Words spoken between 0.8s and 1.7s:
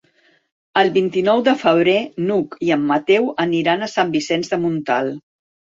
El vint-i-nou de